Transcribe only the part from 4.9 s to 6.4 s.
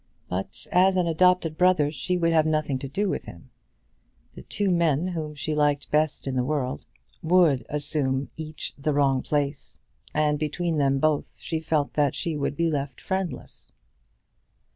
whom she liked best in